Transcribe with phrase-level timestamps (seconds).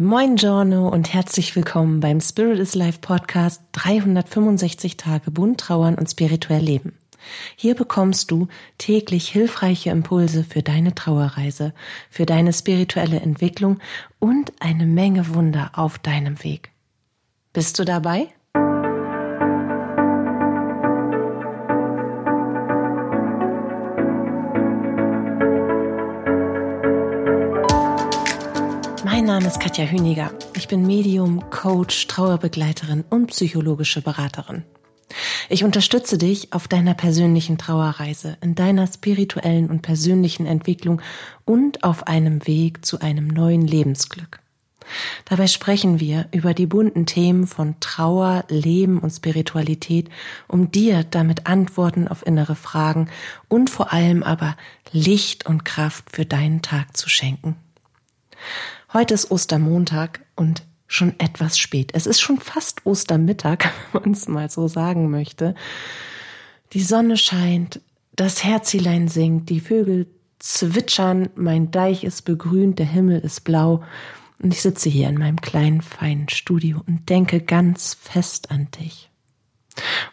[0.00, 6.08] Moin Giorno und herzlich willkommen beim Spirit is Life Podcast 365 Tage bunt trauern und
[6.08, 6.96] spirituell leben.
[7.56, 8.46] Hier bekommst du
[8.78, 11.74] täglich hilfreiche Impulse für deine Trauerreise,
[12.10, 13.80] für deine spirituelle Entwicklung
[14.20, 16.70] und eine Menge Wunder auf deinem Weg.
[17.52, 18.28] Bist du dabei?
[29.48, 30.30] Ist Katja Hüniger.
[30.56, 34.64] Ich bin Medium, Coach, Trauerbegleiterin und psychologische Beraterin.
[35.48, 41.00] Ich unterstütze dich auf deiner persönlichen Trauerreise, in deiner spirituellen und persönlichen Entwicklung
[41.46, 44.40] und auf einem Weg zu einem neuen Lebensglück.
[45.24, 50.10] Dabei sprechen wir über die bunten Themen von Trauer, Leben und Spiritualität,
[50.46, 53.08] um dir damit Antworten auf innere Fragen
[53.48, 54.58] und vor allem aber
[54.92, 57.56] Licht und Kraft für deinen Tag zu schenken.
[58.90, 61.90] Heute ist Ostermontag und schon etwas spät.
[61.92, 65.54] Es ist schon fast Ostermittag, wenn man es mal so sagen möchte.
[66.72, 67.82] Die Sonne scheint,
[68.16, 70.06] das Herzilein singt, die Vögel
[70.38, 73.82] zwitschern, mein Deich ist begrünt, der Himmel ist blau
[74.42, 79.10] und ich sitze hier in meinem kleinen, feinen Studio und denke ganz fest an dich.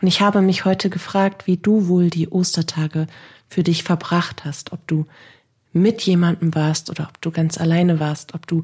[0.01, 3.07] Und ich habe mich heute gefragt, wie du wohl die Ostertage
[3.47, 5.05] für dich verbracht hast, ob du
[5.75, 8.63] mit jemandem warst oder ob du ganz alleine warst, ob du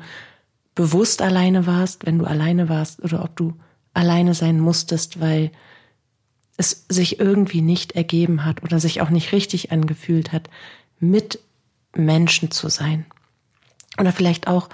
[0.76, 3.54] bewusst alleine warst, wenn du alleine warst oder ob du
[3.94, 5.52] alleine sein musstest, weil
[6.56, 10.50] es sich irgendwie nicht ergeben hat oder sich auch nicht richtig angefühlt hat,
[11.02, 11.39] mit
[11.94, 13.06] Menschen zu sein.
[14.00, 14.70] Oder vielleicht auch,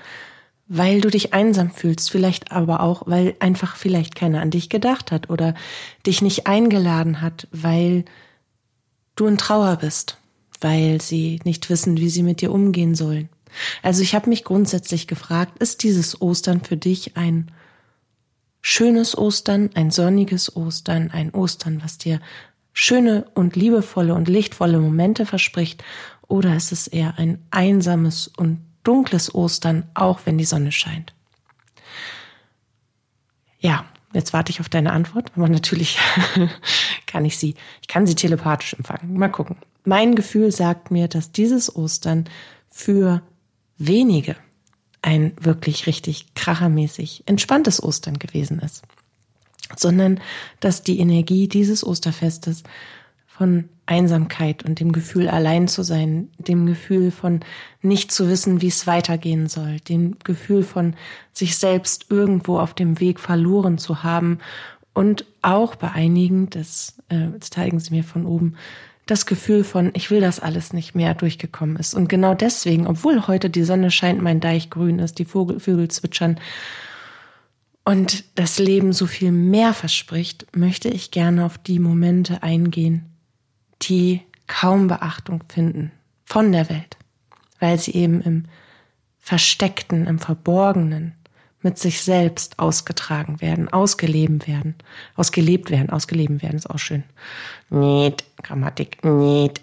[0.67, 5.11] weil du dich einsam fühlst, vielleicht aber auch, weil einfach vielleicht keiner an dich gedacht
[5.11, 5.55] hat oder
[6.05, 8.05] dich nicht eingeladen hat, weil
[9.15, 10.19] du in Trauer bist
[10.61, 13.29] weil sie nicht wissen, wie sie mit dir umgehen sollen.
[13.81, 17.51] Also ich habe mich grundsätzlich gefragt, ist dieses Ostern für dich ein
[18.61, 22.19] schönes Ostern, ein sonniges Ostern, ein Ostern, was dir
[22.73, 25.83] schöne und liebevolle und lichtvolle Momente verspricht,
[26.27, 31.13] oder ist es eher ein einsames und dunkles Ostern, auch wenn die Sonne scheint?
[33.59, 35.97] Ja, jetzt warte ich auf deine Antwort, aber natürlich
[37.07, 39.17] kann ich sie, ich kann sie telepathisch empfangen.
[39.17, 39.55] Mal gucken.
[39.87, 42.25] Mein Gefühl sagt mir, dass dieses Ostern
[42.69, 43.21] für
[43.77, 44.35] wenige
[45.01, 48.83] ein wirklich richtig krachermäßig entspanntes Ostern gewesen ist,
[49.77, 50.19] sondern
[50.59, 52.63] dass die Energie dieses Osterfestes
[53.27, 57.39] von Einsamkeit und dem Gefühl allein zu sein, dem Gefühl von
[57.81, 60.97] nicht zu wissen, wie es weitergehen soll, dem Gefühl von
[61.31, 64.39] sich selbst irgendwo auf dem Weg verloren zu haben
[64.93, 68.57] und auch bei einigen, das, äh, zeigen sie mir von oben,
[69.07, 71.95] das Gefühl von, ich will das alles nicht mehr durchgekommen ist.
[71.95, 75.87] Und genau deswegen, obwohl heute die Sonne scheint, mein Deich grün ist, die Vogel, Vögel
[75.87, 76.39] zwitschern
[77.83, 83.05] und das Leben so viel mehr verspricht, möchte ich gerne auf die Momente eingehen,
[83.81, 85.91] die kaum Beachtung finden
[86.25, 86.97] von der Welt,
[87.59, 88.43] weil sie eben im
[89.19, 91.13] Versteckten, im Verborgenen
[91.67, 94.75] mit sich selbst ausgetragen werden, ausgelebt werden,
[95.17, 97.03] ausgelebt werden, ausgelebt werden ist auch schön.
[97.69, 99.59] Nicht, Grammatik, nicht.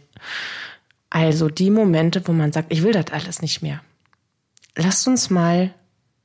[1.08, 3.80] Also die Momente, wo man sagt, ich will das alles nicht mehr.
[4.76, 5.72] Lasst uns mal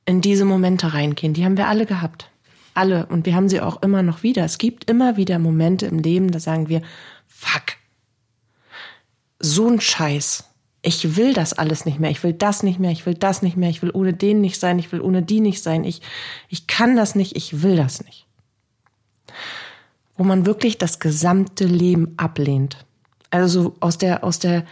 [0.04, 1.32] in diese Momente reingehen.
[1.32, 2.28] Die haben wir alle gehabt.
[2.74, 3.06] Alle.
[3.06, 4.44] Und wir haben sie auch immer noch wieder.
[4.44, 6.82] Es gibt immer wieder Momente im Leben, da sagen wir,
[7.26, 7.78] fuck.
[9.38, 10.44] So ein Scheiß
[10.82, 13.56] ich will das alles nicht mehr, ich will das nicht mehr, ich will das nicht
[13.56, 16.00] mehr, ich will ohne den nicht sein, ich will ohne die nicht sein, ich,
[16.48, 18.26] ich kann das nicht, ich will das nicht.
[20.16, 22.84] Wo man wirklich das gesamte Leben ablehnt.
[23.30, 24.64] Also aus der, aus der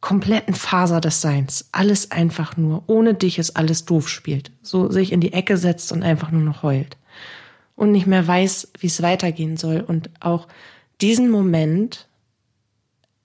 [0.00, 1.68] kompletten Faser des Seins.
[1.72, 4.50] Alles einfach nur, ohne dich ist alles doof spielt.
[4.62, 6.96] So sich in die Ecke setzt und einfach nur noch heult.
[7.76, 10.48] Und nicht mehr weiß, wie es weitergehen soll und auch
[11.00, 12.08] diesen Moment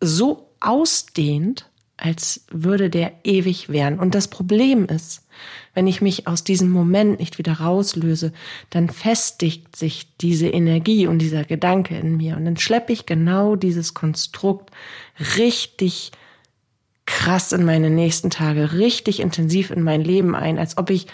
[0.01, 3.99] so ausdehnt, als würde der ewig währen.
[3.99, 5.25] Und das Problem ist,
[5.73, 8.31] wenn ich mich aus diesem Moment nicht wieder rauslöse,
[8.69, 12.37] dann festigt sich diese Energie und dieser Gedanke in mir.
[12.37, 14.71] Und dann schleppe ich genau dieses Konstrukt
[15.37, 16.11] richtig
[17.05, 21.07] krass in meine nächsten Tage, richtig intensiv in mein Leben ein, als ob ich,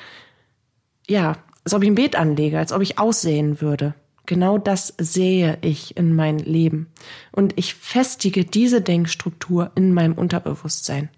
[1.07, 3.93] ja, als ob ich ein Beet anlege, als ob ich aussehen würde.
[4.25, 6.87] Genau das sehe ich in mein Leben.
[7.31, 11.09] Und ich festige diese Denkstruktur in meinem Unterbewusstsein,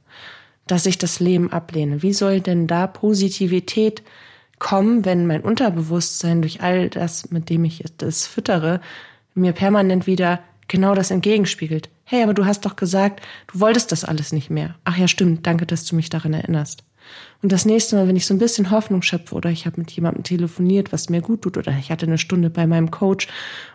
[0.68, 2.02] dass ich das Leben ablehne.
[2.02, 4.04] Wie soll denn da Positivität
[4.60, 8.80] kommen, wenn mein Unterbewusstsein durch all das, mit dem ich das füttere,
[9.36, 11.90] mir permanent wieder genau das entgegenspiegelt?
[12.06, 13.22] Hey, aber du hast doch gesagt,
[13.52, 14.76] du wolltest das alles nicht mehr.
[14.86, 16.84] Ach ja, stimmt, danke, dass du mich daran erinnerst.
[17.42, 19.92] Und das nächste Mal, wenn ich so ein bisschen Hoffnung schöpfe oder ich habe mit
[19.92, 23.28] jemandem telefoniert, was mir gut tut, oder ich hatte eine Stunde bei meinem Coach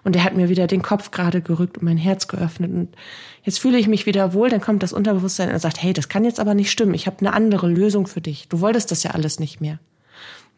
[0.05, 2.89] und der hat mir wieder den Kopf gerade gerückt und mein Herz geöffnet und
[3.43, 6.25] jetzt fühle ich mich wieder wohl, dann kommt das Unterbewusstsein und sagt, hey, das kann
[6.25, 8.49] jetzt aber nicht stimmen, ich habe eine andere Lösung für dich.
[8.49, 9.79] Du wolltest das ja alles nicht mehr.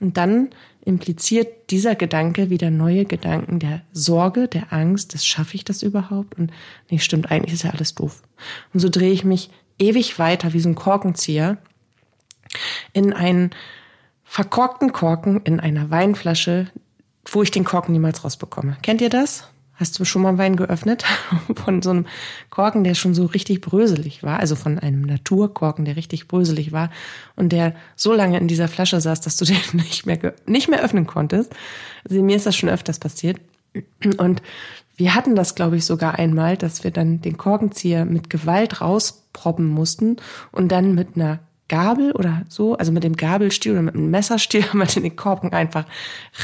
[0.00, 0.48] Und dann
[0.84, 6.38] impliziert dieser Gedanke wieder neue Gedanken der Sorge, der Angst, das schaffe ich das überhaupt?
[6.38, 6.50] Und
[6.90, 8.22] nee, stimmt, eigentlich ist ja alles doof.
[8.72, 11.58] Und so drehe ich mich ewig weiter wie so ein Korkenzieher
[12.92, 13.50] in einen
[14.24, 16.68] verkorkten Korken in einer Weinflasche,
[17.24, 18.76] wo ich den Korken niemals rausbekomme.
[18.82, 19.48] Kennt ihr das?
[19.74, 21.04] Hast du schon mal Wein geöffnet?
[21.64, 22.06] Von so einem
[22.50, 26.90] Korken, der schon so richtig bröselig war, also von einem Naturkorken, der richtig bröselig war
[27.34, 30.82] und der so lange in dieser Flasche saß, dass du den nicht mehr, nicht mehr
[30.84, 31.54] öffnen konntest.
[32.06, 33.40] Also mir ist das schon öfters passiert.
[34.18, 34.42] Und
[34.96, 39.66] wir hatten das, glaube ich, sogar einmal, dass wir dann den Korkenzieher mit Gewalt rausproppen
[39.66, 40.16] mussten
[40.52, 41.38] und dann mit einer
[41.70, 45.16] Gabel oder so, also mit dem Gabelstiel oder mit dem Messerstiel haben wir in den
[45.16, 45.86] Korken einfach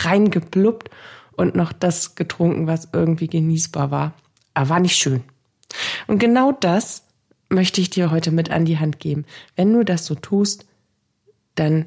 [0.05, 0.89] reingeblubbt
[1.33, 4.15] und noch das getrunken, was irgendwie genießbar war.
[4.55, 5.25] Aber war nicht schön.
[6.07, 7.03] Und genau das
[7.49, 9.25] möchte ich dir heute mit an die Hand geben.
[9.57, 10.65] Wenn du das so tust,
[11.57, 11.87] dann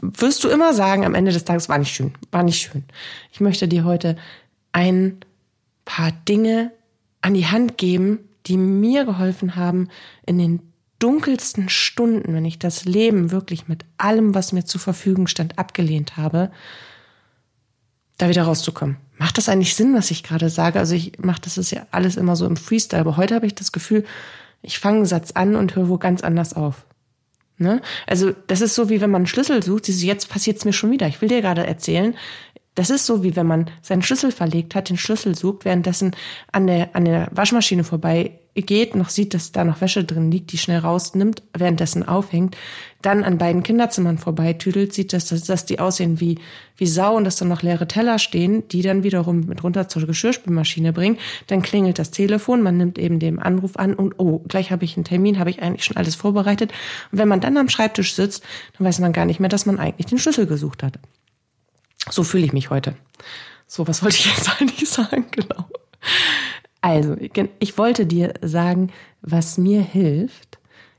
[0.00, 2.84] wirst du immer sagen, am Ende des Tages war nicht schön, war nicht schön.
[3.30, 4.16] Ich möchte dir heute
[4.72, 5.18] ein
[5.84, 6.72] paar Dinge
[7.20, 9.88] an die Hand geben, die mir geholfen haben,
[10.26, 10.67] in den
[10.98, 16.16] dunkelsten Stunden, wenn ich das Leben wirklich mit allem, was mir zur Verfügung stand, abgelehnt
[16.16, 16.50] habe,
[18.16, 18.96] da wieder rauszukommen.
[19.16, 20.78] Macht das eigentlich Sinn, was ich gerade sage?
[20.78, 23.54] Also ich mache das ist ja alles immer so im Freestyle, aber heute habe ich
[23.54, 24.04] das Gefühl,
[24.62, 26.84] ich fange einen Satz an und höre wo ganz anders auf.
[27.58, 27.80] Ne?
[28.06, 29.86] Also das ist so wie wenn man einen Schlüssel sucht.
[29.86, 31.08] Siehst du, jetzt passiert es mir schon wieder.
[31.08, 32.14] Ich will dir gerade erzählen,
[32.78, 36.12] das ist so, wie wenn man seinen Schlüssel verlegt hat, den Schlüssel sucht, währenddessen
[36.52, 40.52] an der, an der Waschmaschine vorbei geht, noch sieht, dass da noch Wäsche drin liegt,
[40.52, 42.56] die schnell rausnimmt, währenddessen aufhängt,
[43.02, 46.38] dann an beiden Kinderzimmern vorbeitüdelt, sieht, dass, dass, dass die aussehen wie,
[46.76, 50.06] wie Sau und dass da noch leere Teller stehen, die dann wiederum mit runter zur
[50.06, 51.18] Geschirrspülmaschine bringen.
[51.48, 54.96] Dann klingelt das Telefon, man nimmt eben den Anruf an und oh, gleich habe ich
[54.96, 56.72] einen Termin, habe ich eigentlich schon alles vorbereitet.
[57.10, 58.44] Und wenn man dann am Schreibtisch sitzt,
[58.78, 61.00] dann weiß man gar nicht mehr, dass man eigentlich den Schlüssel gesucht hat.
[62.10, 62.96] So fühle ich mich heute.
[63.66, 65.26] So, was wollte ich jetzt eigentlich sagen?
[65.30, 65.68] Genau.
[66.80, 67.16] Also,
[67.58, 70.58] ich wollte dir sagen, was mir hilft,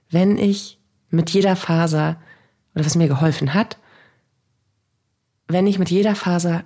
[0.09, 0.77] wenn ich
[1.09, 2.21] mit jeder Faser,
[2.75, 3.77] oder was mir geholfen hat,
[5.47, 6.63] wenn ich mit jeder Faser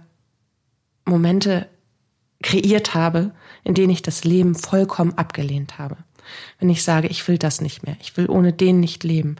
[1.06, 1.68] Momente
[2.42, 3.32] kreiert habe,
[3.64, 5.98] in denen ich das Leben vollkommen abgelehnt habe.
[6.60, 9.38] Wenn ich sage, ich will das nicht mehr, ich will ohne den nicht leben,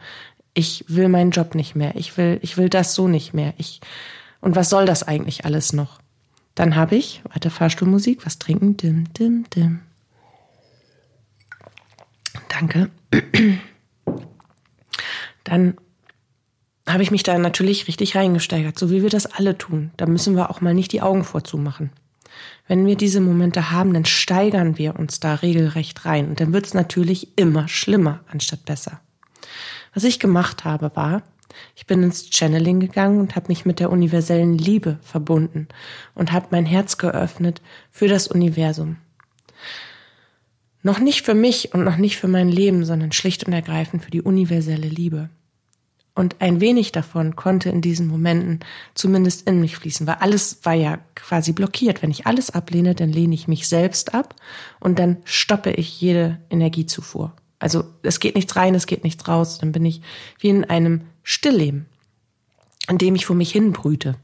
[0.54, 3.80] ich will meinen Job nicht mehr, ich will, ich will das so nicht mehr, ich
[4.44, 6.00] und was soll das eigentlich alles noch?
[6.54, 9.80] Dann habe ich, weiter Fahrstuhlmusik, was trinken, dim, dim, dim.
[12.48, 12.90] Danke.
[15.44, 15.74] Dann
[16.86, 19.92] habe ich mich da natürlich richtig reingesteigert, so wie wir das alle tun.
[19.96, 21.90] Da müssen wir auch mal nicht die Augen vorzumachen.
[22.68, 26.66] Wenn wir diese Momente haben, dann steigern wir uns da regelrecht rein und dann wird
[26.66, 29.00] es natürlich immer schlimmer anstatt besser.
[29.94, 31.22] Was ich gemacht habe, war,
[31.74, 35.68] ich bin ins Channeling gegangen und habe mich mit der universellen Liebe verbunden
[36.14, 38.96] und habe mein Herz geöffnet für das Universum.
[40.82, 44.10] Noch nicht für mich und noch nicht für mein Leben, sondern schlicht und ergreifend für
[44.10, 45.30] die universelle Liebe.
[46.14, 48.60] Und ein wenig davon konnte in diesen Momenten
[48.94, 52.02] zumindest in mich fließen, weil alles war ja quasi blockiert.
[52.02, 54.36] Wenn ich alles ablehne, dann lehne ich mich selbst ab
[54.78, 57.34] und dann stoppe ich jede Energiezufuhr.
[57.58, 59.58] Also es geht nichts rein, es geht nichts raus.
[59.58, 60.02] Dann bin ich
[60.38, 61.86] wie in einem Stillleben,
[62.88, 64.14] in dem ich vor mich hin brüte.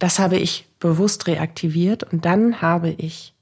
[0.00, 3.32] Das habe ich bewusst reaktiviert und dann habe ich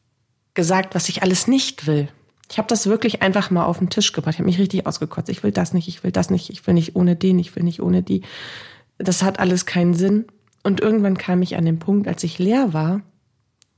[0.53, 2.09] gesagt, was ich alles nicht will.
[2.51, 4.35] Ich habe das wirklich einfach mal auf den Tisch gebracht.
[4.35, 5.29] Ich habe mich richtig ausgekotzt.
[5.31, 7.63] Ich will das nicht, ich will das nicht, ich will nicht ohne den, ich will
[7.63, 8.23] nicht ohne die.
[8.99, 10.27] Das hat alles keinen Sinn.
[10.63, 13.03] Und irgendwann kam ich an den Punkt, als ich leer war,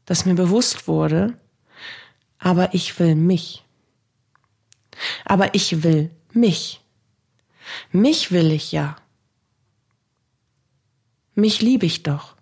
[0.04, 1.34] dass mir bewusst wurde,
[2.38, 3.64] aber ich will mich.
[5.24, 6.80] Aber ich will mich.
[7.92, 8.96] Mich will ich ja.
[11.34, 12.36] Mich liebe ich doch.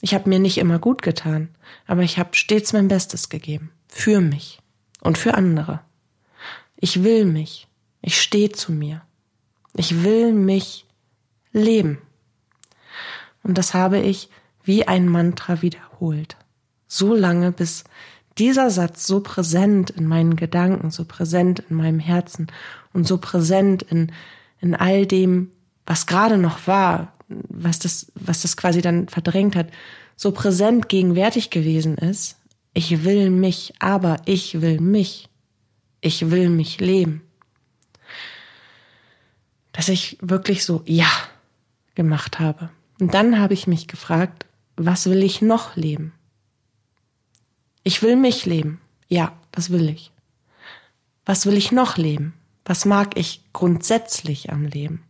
[0.00, 1.48] Ich habe mir nicht immer gut getan,
[1.86, 3.70] aber ich habe stets mein Bestes gegeben.
[3.88, 4.60] Für mich
[5.00, 5.80] und für andere.
[6.76, 7.68] Ich will mich.
[8.00, 9.02] Ich stehe zu mir.
[9.74, 10.86] Ich will mich
[11.52, 11.98] leben.
[13.42, 14.28] Und das habe ich
[14.64, 16.36] wie ein Mantra wiederholt.
[16.88, 17.84] So lange, bis
[18.42, 22.48] dieser Satz so präsent in meinen Gedanken, so präsent in meinem Herzen
[22.92, 24.10] und so präsent in,
[24.60, 25.52] in all dem,
[25.86, 29.68] was gerade noch war, was das, was das quasi dann verdrängt hat,
[30.16, 32.36] so präsent gegenwärtig gewesen ist.
[32.74, 35.28] Ich will mich, aber ich will mich.
[36.00, 37.22] Ich will mich leben.
[39.72, 41.10] dass ich wirklich so ja
[41.94, 42.70] gemacht habe.
[42.98, 44.46] Und dann habe ich mich gefragt,
[44.76, 46.12] was will ich noch leben?
[47.82, 48.80] Ich will mich leben.
[49.08, 50.12] Ja, das will ich.
[51.24, 52.34] Was will ich noch leben?
[52.64, 55.02] Was mag ich grundsätzlich am Leben?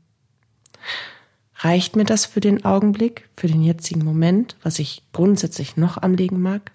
[1.56, 6.14] Reicht mir das für den Augenblick, für den jetzigen Moment, was ich grundsätzlich noch am
[6.14, 6.72] Leben mag?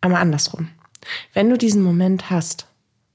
[0.00, 0.68] Aber andersrum.
[1.32, 2.66] Wenn du diesen Moment hast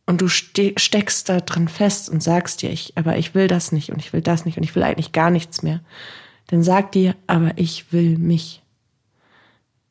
[0.06, 3.92] und du steckst da drin fest und sagst dir, ich, aber ich will das nicht
[3.92, 5.82] und ich will das nicht und ich will eigentlich gar nichts mehr,
[6.48, 8.62] dann sag dir, aber ich will mich.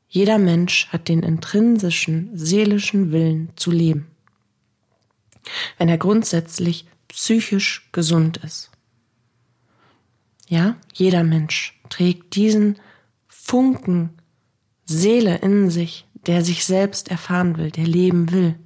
[0.08, 4.06] Jeder Mensch hat den intrinsischen, seelischen Willen zu leben.
[5.78, 8.70] Wenn er grundsätzlich psychisch gesund ist.
[10.48, 12.76] Ja, jeder Mensch trägt diesen
[13.26, 14.10] Funken
[14.84, 18.56] Seele in sich, der sich selbst erfahren will, der leben will.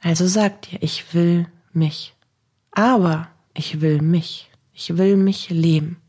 [0.00, 2.14] Also sagt dir, ich will mich.
[2.70, 4.50] Aber ich will mich.
[4.72, 6.00] Ich will mich leben.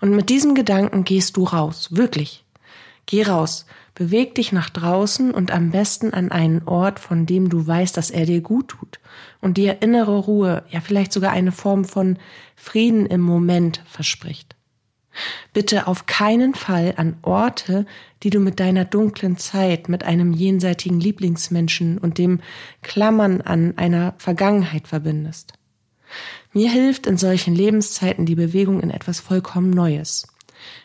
[0.00, 2.44] Und mit diesem Gedanken gehst du raus, wirklich.
[3.06, 7.66] Geh raus, beweg dich nach draußen und am besten an einen Ort, von dem du
[7.66, 9.00] weißt, dass er dir gut tut
[9.40, 12.18] und dir innere Ruhe, ja vielleicht sogar eine Form von
[12.54, 14.54] Frieden im Moment verspricht.
[15.52, 17.86] Bitte auf keinen Fall an Orte,
[18.22, 22.40] die du mit deiner dunklen Zeit, mit einem jenseitigen Lieblingsmenschen und dem
[22.82, 25.57] Klammern an einer Vergangenheit verbindest.
[26.52, 30.26] Mir hilft in solchen Lebenszeiten die Bewegung in etwas vollkommen Neues.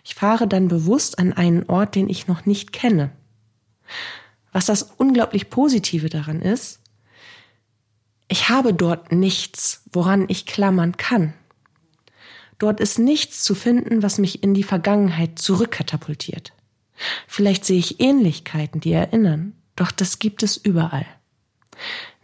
[0.04, 3.12] Ich fahre dann bewusst an einen Ort, den ich noch nicht kenne.
[4.52, 6.80] Was das unglaublich Positive daran ist,
[8.28, 11.34] ich habe dort nichts, woran ich klammern kann.
[12.60, 16.54] Dort ist nichts zu finden, was mich in die Vergangenheit zurückkatapultiert.
[17.28, 21.06] Vielleicht sehe ich Ähnlichkeiten, die erinnern, doch das gibt es überall.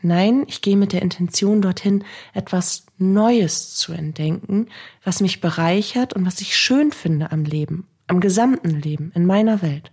[0.02, 2.04] Nein, ich gehe mit der Intention dorthin,
[2.34, 4.68] etwas Neues zu entdenken,
[5.04, 9.62] was mich bereichert und was ich schön finde am Leben, am gesamten Leben, in meiner
[9.62, 9.92] Welt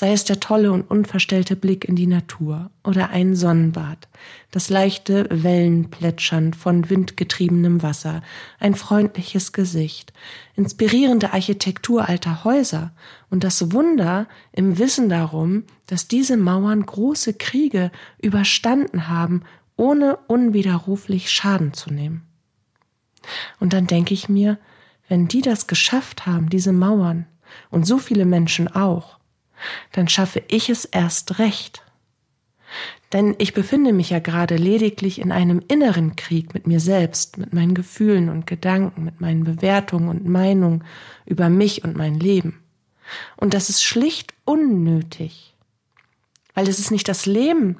[0.00, 4.08] sei es der tolle und unverstellte Blick in die Natur oder ein Sonnenbad,
[4.50, 8.22] das leichte Wellenplätschern von windgetriebenem Wasser,
[8.58, 10.14] ein freundliches Gesicht,
[10.56, 12.92] inspirierende Architektur alter Häuser
[13.28, 17.92] und das Wunder im Wissen darum, dass diese Mauern große Kriege
[18.22, 19.42] überstanden haben,
[19.76, 22.22] ohne unwiderruflich Schaden zu nehmen.
[23.58, 24.56] Und dann denke ich mir,
[25.10, 27.26] wenn die das geschafft haben, diese Mauern,
[27.68, 29.19] und so viele Menschen auch,
[29.92, 31.82] dann schaffe ich es erst recht.
[33.12, 37.52] Denn ich befinde mich ja gerade lediglich in einem inneren Krieg mit mir selbst, mit
[37.52, 40.84] meinen Gefühlen und Gedanken, mit meinen Bewertungen und Meinungen
[41.26, 42.62] über mich und mein Leben.
[43.36, 45.54] Und das ist schlicht unnötig.
[46.54, 47.78] Weil es ist nicht das Leben,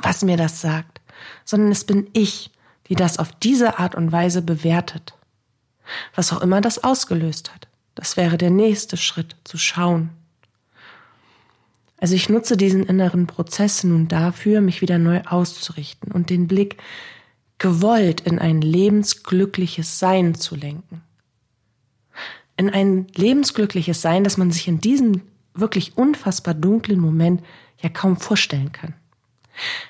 [0.00, 1.00] was mir das sagt,
[1.44, 2.50] sondern es bin ich,
[2.88, 5.14] die das auf diese Art und Weise bewertet.
[6.14, 7.68] Was auch immer das ausgelöst hat.
[7.94, 10.10] Das wäre der nächste Schritt, zu schauen,
[11.98, 16.76] also ich nutze diesen inneren Prozess nun dafür, mich wieder neu auszurichten und den Blick
[17.58, 21.02] gewollt in ein lebensglückliches Sein zu lenken.
[22.58, 25.22] In ein lebensglückliches Sein, das man sich in diesem
[25.54, 27.42] wirklich unfassbar dunklen Moment
[27.80, 28.94] ja kaum vorstellen kann.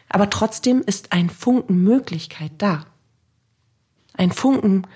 [0.08, 2.86] Aber trotzdem ist ein Funken Möglichkeit da.
[4.14, 4.86] Ein Funken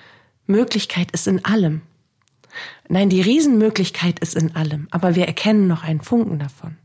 [0.47, 1.83] Möglichkeit ist in allem.
[2.89, 6.77] Nein, die Riesenmöglichkeit ist in allem, aber wir erkennen noch einen Funken davon.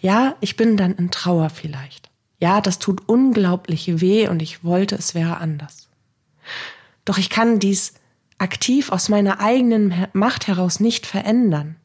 [0.00, 2.10] Ja, ich bin dann in Trauer vielleicht.
[2.40, 5.88] Ja, das tut unglaublich weh und ich wollte, es wäre anders.
[7.04, 7.94] Doch ich kann dies
[8.38, 11.76] aktiv aus meiner eigenen Macht heraus nicht verändern.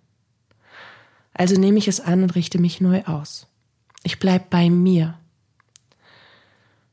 [1.34, 3.48] Also nehme ich es an und richte mich neu aus.
[4.04, 5.20] Ich bleib bei mir.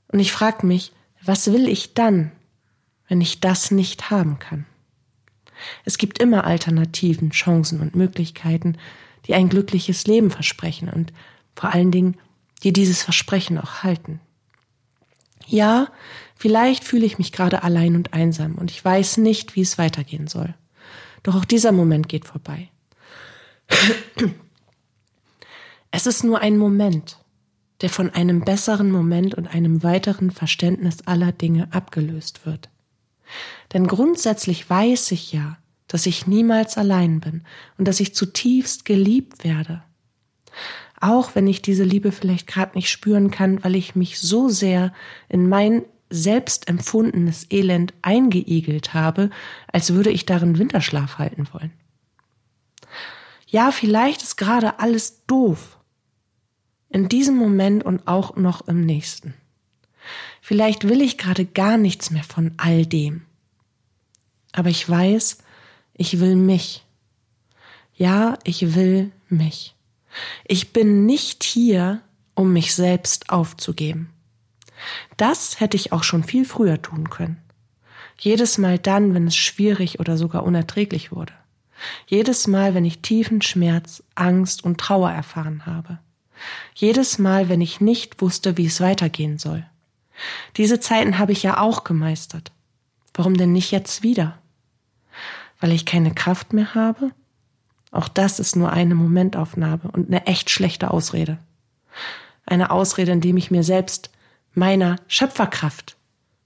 [0.08, 2.32] Und ich frage mich, was will ich dann,
[3.06, 4.66] wenn ich das nicht haben kann?
[5.84, 8.76] Es gibt immer Alternativen, Chancen und Möglichkeiten,
[9.26, 11.12] die ein glückliches Leben versprechen und
[11.54, 12.16] vor allen Dingen,
[12.62, 14.20] die dieses Versprechen auch halten.
[15.46, 15.88] Ja,
[16.36, 20.28] vielleicht fühle ich mich gerade allein und einsam und ich weiß nicht, wie es weitergehen
[20.28, 20.54] soll.
[21.22, 22.68] Doch auch dieser Moment geht vorbei.
[25.94, 27.18] Es ist nur ein Moment,
[27.82, 32.70] der von einem besseren Moment und einem weiteren Verständnis aller Dinge abgelöst wird.
[33.74, 35.58] Denn grundsätzlich weiß ich ja,
[35.88, 37.44] dass ich niemals allein bin
[37.78, 39.82] und dass ich zutiefst geliebt werde.
[41.00, 44.92] Auch wenn ich diese Liebe vielleicht gerade nicht spüren kann, weil ich mich so sehr
[45.28, 49.30] in mein selbst empfundenes Elend eingeigelt habe,
[49.66, 51.72] als würde ich darin Winterschlaf halten wollen.
[53.48, 55.78] Ja, vielleicht ist gerade alles doof.
[56.88, 59.34] In diesem Moment und auch noch im nächsten.
[60.40, 63.22] Vielleicht will ich gerade gar nichts mehr von all dem.
[64.52, 65.38] Aber ich weiß,
[66.02, 66.84] ich will mich.
[67.94, 69.76] Ja, ich will mich.
[70.44, 72.02] Ich bin nicht hier,
[72.34, 74.10] um mich selbst aufzugeben.
[75.16, 77.40] Das hätte ich auch schon viel früher tun können.
[78.18, 81.34] Jedes Mal dann, wenn es schwierig oder sogar unerträglich wurde.
[82.08, 86.00] Jedes Mal, wenn ich tiefen Schmerz, Angst und Trauer erfahren habe.
[86.74, 89.64] Jedes Mal, wenn ich nicht wusste, wie es weitergehen soll.
[90.56, 92.50] Diese Zeiten habe ich ja auch gemeistert.
[93.14, 94.41] Warum denn nicht jetzt wieder?
[95.62, 97.12] Weil ich keine Kraft mehr habe?
[97.92, 101.38] Auch das ist nur eine Momentaufnahme und eine echt schlechte Ausrede.
[102.44, 104.10] Eine Ausrede, indem ich mir selbst
[104.54, 105.96] meiner Schöpferkraft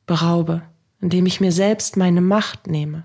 [0.04, 0.60] beraube,
[1.00, 3.04] indem ich mir selbst meine Macht nehme,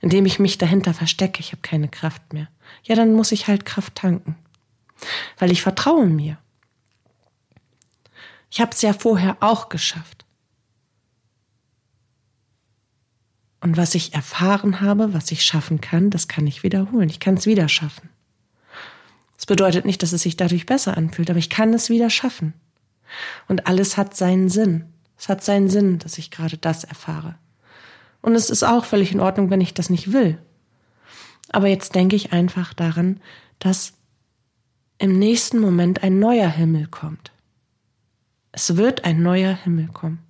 [0.00, 2.48] indem ich mich dahinter verstecke, ich habe keine Kraft mehr.
[2.84, 4.36] Ja, dann muss ich halt Kraft tanken,
[5.38, 6.38] weil ich vertraue mir.
[8.50, 10.24] Ich habe es ja vorher auch geschafft.
[13.66, 17.08] Und was ich erfahren habe, was ich schaffen kann, das kann ich wiederholen.
[17.08, 18.10] Ich kann es wieder schaffen.
[19.34, 22.54] Das bedeutet nicht, dass es sich dadurch besser anfühlt, aber ich kann es wieder schaffen.
[23.48, 24.84] Und alles hat seinen Sinn.
[25.18, 27.34] Es hat seinen Sinn, dass ich gerade das erfahre.
[28.22, 30.38] Und es ist auch völlig in Ordnung, wenn ich das nicht will.
[31.50, 33.18] Aber jetzt denke ich einfach daran,
[33.58, 33.94] dass
[34.98, 37.32] im nächsten Moment ein neuer Himmel kommt.
[38.52, 40.20] Es wird ein neuer Himmel kommen.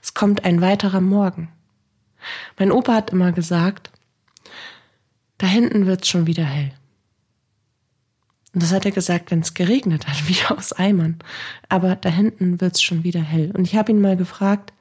[0.00, 1.48] Es kommt ein weiterer Morgen.
[2.58, 3.90] Mein Opa hat immer gesagt,
[5.38, 6.72] da hinten wird's schon wieder hell.
[8.54, 11.18] Und das hat er gesagt, wenn es geregnet hat, wie aus Eimern.
[11.68, 13.50] Aber da hinten wird's schon wieder hell.
[13.52, 14.72] Und ich habe ihn mal gefragt,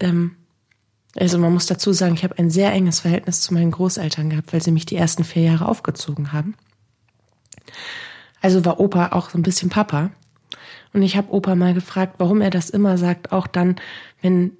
[0.00, 0.36] ähm,
[1.16, 4.52] also man muss dazu sagen, ich habe ein sehr enges Verhältnis zu meinen Großeltern gehabt,
[4.52, 6.54] weil sie mich die ersten vier Jahre aufgezogen haben.
[8.40, 10.10] Also war Opa auch so ein bisschen Papa.
[10.92, 13.76] Und ich habe Opa mal gefragt, warum er das immer sagt, auch dann,
[14.22, 14.52] wenn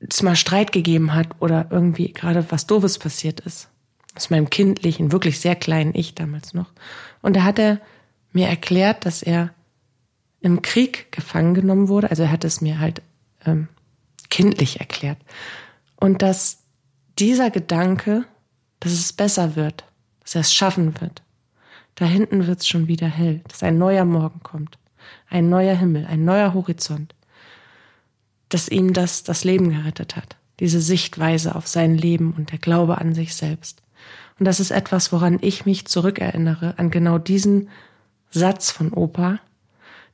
[0.00, 3.68] es mal Streit gegeben hat oder irgendwie gerade was Doofes passiert ist.
[4.16, 6.72] Aus meinem kindlichen, wirklich sehr kleinen Ich damals noch.
[7.22, 7.80] Und da hat er
[8.32, 9.50] mir erklärt, dass er
[10.40, 12.10] im Krieg gefangen genommen wurde.
[12.10, 13.02] Also er hat es mir halt
[13.44, 13.68] ähm,
[14.30, 15.18] kindlich erklärt.
[15.96, 16.62] Und dass
[17.18, 18.24] dieser Gedanke,
[18.80, 19.84] dass es besser wird,
[20.20, 21.22] dass er es schaffen wird,
[21.94, 24.78] da hinten wird es schon wieder hell, dass ein neuer Morgen kommt
[25.28, 27.14] ein neuer Himmel, ein neuer Horizont,
[28.50, 32.98] dass ihm das das Leben gerettet hat, diese Sichtweise auf sein Leben und der Glaube
[32.98, 33.82] an sich selbst.
[34.38, 37.68] Und das ist etwas, woran ich mich zurückerinnere, an genau diesen
[38.30, 39.38] Satz von Opa.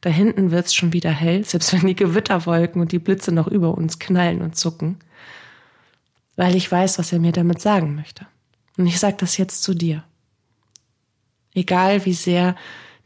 [0.01, 3.77] Da hinten wird's schon wieder hell, selbst wenn die Gewitterwolken und die Blitze noch über
[3.77, 4.99] uns knallen und zucken,
[6.37, 8.27] weil ich weiß, was er mir damit sagen möchte.
[8.77, 10.05] Und ich sage das jetzt zu dir.
[11.55, 12.55] Egal wie sehr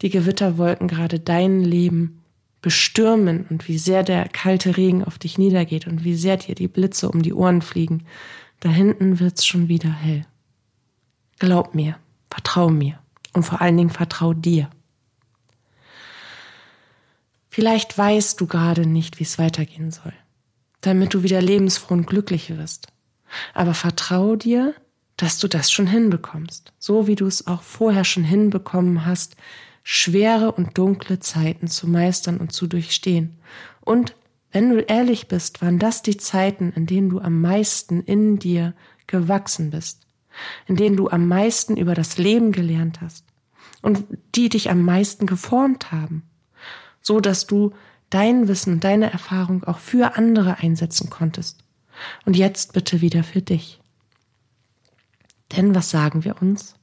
[0.02, 2.19] die Gewitterwolken gerade dein Leben
[2.62, 6.68] bestürmen und wie sehr der kalte Regen auf dich niedergeht und wie sehr dir die
[6.68, 8.04] Blitze um die Ohren fliegen,
[8.60, 10.26] da hinten wird's schon wieder hell.
[11.38, 11.96] Glaub mir,
[12.30, 12.98] vertrau mir
[13.32, 14.68] und vor allen Dingen vertrau dir.
[17.48, 20.12] Vielleicht weißt du gerade nicht, wie es weitergehen soll,
[20.82, 22.88] damit du wieder lebensfroh und glücklich wirst.
[23.54, 24.74] Aber vertrau dir,
[25.16, 29.36] dass du das schon hinbekommst, so wie du es auch vorher schon hinbekommen hast,
[29.92, 33.36] schwere und dunkle Zeiten zu meistern und zu durchstehen.
[33.80, 34.14] Und
[34.52, 38.72] wenn du ehrlich bist, waren das die Zeiten, in denen du am meisten in dir
[39.08, 40.06] gewachsen bist,
[40.68, 43.24] in denen du am meisten über das Leben gelernt hast
[43.82, 44.04] und
[44.36, 46.22] die dich am meisten geformt haben,
[47.02, 47.72] so dass du
[48.10, 51.64] dein Wissen und deine Erfahrung auch für andere einsetzen konntest.
[52.24, 53.80] Und jetzt bitte wieder für dich.
[55.56, 56.76] Denn was sagen wir uns?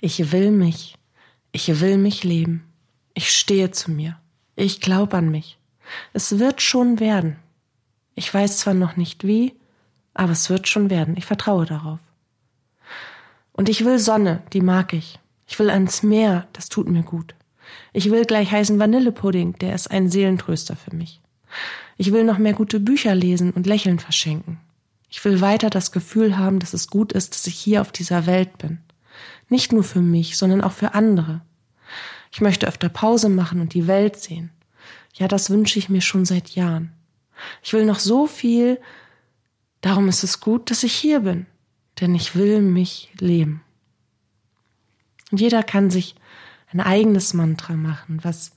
[0.00, 0.96] Ich will mich
[1.52, 2.64] ich will mich leben.
[3.14, 4.18] Ich stehe zu mir.
[4.56, 5.58] Ich glaube an mich.
[6.12, 7.36] Es wird schon werden.
[8.14, 9.54] Ich weiß zwar noch nicht wie,
[10.14, 11.16] aber es wird schon werden.
[11.16, 12.00] Ich vertraue darauf.
[13.52, 15.18] Und ich will Sonne, die mag ich.
[15.46, 17.34] Ich will ans Meer, das tut mir gut.
[17.92, 21.20] Ich will gleich heißen Vanillepudding, der ist ein Seelentröster für mich.
[21.98, 24.58] Ich will noch mehr gute Bücher lesen und Lächeln verschenken.
[25.10, 28.24] Ich will weiter das Gefühl haben, dass es gut ist, dass ich hier auf dieser
[28.24, 28.78] Welt bin.
[29.52, 31.42] Nicht nur für mich, sondern auch für andere.
[32.32, 34.50] Ich möchte öfter Pause machen und die Welt sehen.
[35.12, 36.90] Ja, das wünsche ich mir schon seit Jahren.
[37.62, 38.80] Ich will noch so viel,
[39.82, 41.44] darum ist es gut, dass ich hier bin,
[42.00, 43.60] denn ich will mich leben.
[45.30, 46.14] Und jeder kann sich
[46.72, 48.52] ein eigenes Mantra machen, was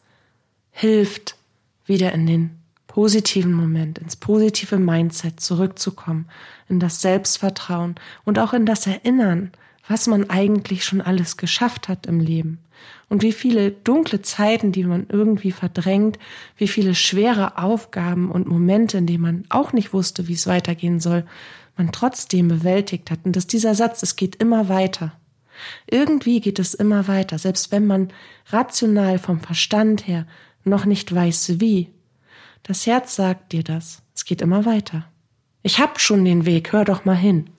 [0.72, 1.36] hilft,
[1.86, 6.30] wieder in den positiven Moment, ins positive Mindset zurückzukommen,
[6.70, 9.52] in das Selbstvertrauen und auch in das Erinnern,
[9.88, 12.60] was man eigentlich schon alles geschafft hat im Leben
[13.10, 16.18] und wie viele dunkle Zeiten, die man irgendwie verdrängt,
[16.58, 21.00] wie viele schwere Aufgaben und Momente, in denen man auch nicht wusste, wie es weitergehen
[21.00, 21.26] soll,
[21.78, 23.20] man trotzdem bewältigt hat.
[23.24, 25.14] Und dass dieser Satz, es geht immer weiter.
[25.90, 28.10] Irgendwie geht es immer weiter, selbst wenn man
[28.48, 30.26] rational vom Verstand her
[30.64, 31.90] noch nicht weiß wie.
[32.64, 34.02] Das Herz sagt dir das.
[34.16, 35.08] Es geht immer weiter.
[35.62, 37.50] Ich hab schon den Weg, hör doch mal hin.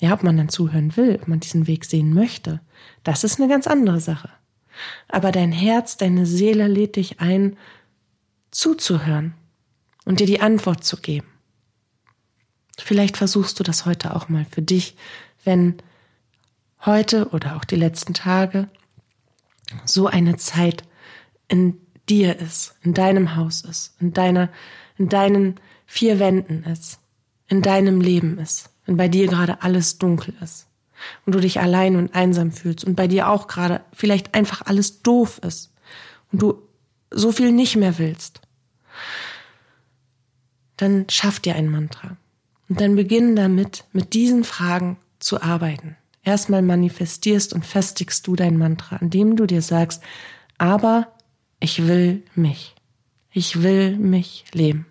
[0.00, 2.60] Ja, ob man dann zuhören will, ob man diesen Weg sehen möchte,
[3.02, 4.30] das ist eine ganz andere Sache.
[5.08, 7.56] Aber dein Herz, deine Seele lädt dich ein,
[8.50, 9.34] zuzuhören
[10.04, 11.26] und dir die Antwort zu geben.
[12.78, 14.96] Vielleicht versuchst du das heute auch mal für dich,
[15.44, 15.76] wenn
[16.86, 18.68] heute oder auch die letzten Tage
[19.84, 20.84] so eine Zeit
[21.48, 24.48] in dir ist, in deinem Haus ist, in deiner,
[24.96, 27.00] in deinen vier Wänden ist,
[27.48, 30.66] in deinem Leben ist, wenn bei dir gerade alles dunkel ist
[31.26, 35.02] und du dich allein und einsam fühlst und bei dir auch gerade vielleicht einfach alles
[35.02, 35.74] doof ist
[36.32, 36.62] und du
[37.10, 38.40] so viel nicht mehr willst,
[40.78, 42.16] dann schaff dir ein Mantra.
[42.70, 45.96] Und dann beginn damit, mit diesen Fragen zu arbeiten.
[46.22, 50.02] Erstmal manifestierst und festigst du dein Mantra, indem du dir sagst,
[50.56, 51.12] aber
[51.60, 52.74] ich will mich.
[53.32, 54.86] Ich will mich leben.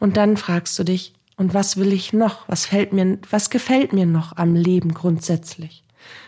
[0.00, 2.48] Und dann fragst du dich, und was will ich noch?
[2.48, 5.82] Was fällt mir, was gefällt mir noch am Leben grundsätzlich?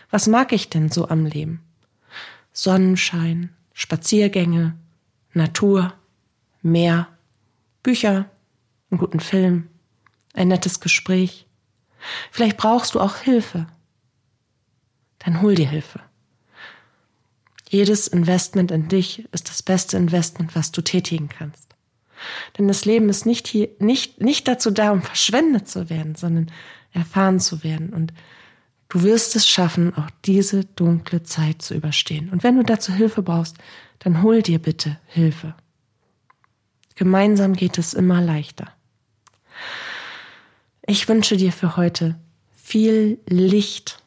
[0.09, 1.63] Was mag ich denn so am Leben?
[2.51, 4.75] Sonnenschein, Spaziergänge,
[5.33, 5.93] Natur,
[6.61, 7.07] Meer,
[7.81, 8.29] Bücher,
[8.91, 9.69] einen guten Film,
[10.33, 11.47] ein nettes Gespräch.
[12.29, 13.67] Vielleicht brauchst du auch Hilfe.
[15.19, 16.01] Dann hol dir Hilfe.
[17.69, 21.64] Jedes Investment in dich ist das beste Investment, was du tätigen kannst.
[22.57, 26.51] Denn das Leben ist nicht hier, nicht, nicht dazu da, um verschwendet zu werden, sondern
[26.93, 27.89] erfahren zu werden.
[27.89, 28.13] Und
[28.89, 32.29] du wirst es schaffen, auch diese dunkle Zeit zu überstehen.
[32.29, 33.57] Und wenn du dazu Hilfe brauchst,
[33.99, 35.55] dann hol dir bitte Hilfe.
[36.95, 38.71] Gemeinsam geht es immer leichter.
[40.87, 42.19] Ich wünsche dir für heute
[42.53, 44.01] viel Licht,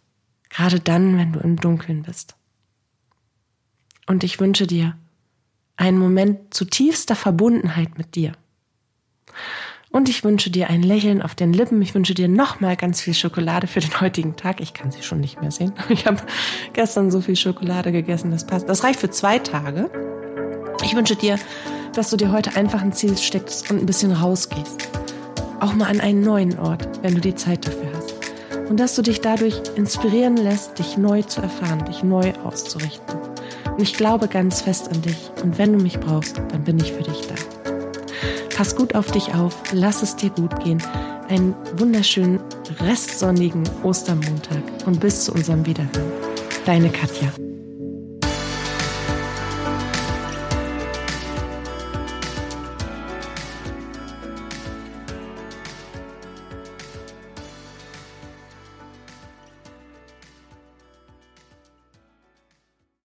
[0.48, 2.37] gerade dann, wenn du im Dunkeln bist.
[4.07, 4.96] Und ich wünsche dir
[5.79, 8.33] einen Moment zutiefster Verbundenheit mit dir.
[9.91, 11.81] Und ich wünsche dir ein Lächeln auf den Lippen.
[11.81, 14.61] Ich wünsche dir nochmal ganz viel Schokolade für den heutigen Tag.
[14.61, 15.73] Ich kann sie schon nicht mehr sehen.
[15.88, 16.21] Ich habe
[16.75, 18.69] gestern so viel Schokolade gegessen, das passt.
[18.69, 19.91] Das reicht für zwei Tage.
[20.83, 21.38] Ich wünsche dir,
[21.95, 24.88] dass du dir heute einfach ein Ziel steckst und ein bisschen rausgehst.
[25.61, 28.14] Auch mal an einen neuen Ort, wenn du die Zeit dafür hast.
[28.69, 33.28] Und dass du dich dadurch inspirieren lässt, dich neu zu erfahren, dich neu auszurichten.
[33.79, 35.31] Und ich glaube ganz fest an dich.
[35.41, 37.35] Und wenn du mich brauchst, dann bin ich für dich da.
[38.57, 40.83] Pass gut auf dich auf, lass es dir gut gehen.
[41.29, 42.41] Einen wunderschönen
[42.81, 46.11] restsonnigen Ostermontag und bis zu unserem Wiederhören.
[46.67, 47.29] Deine Katja.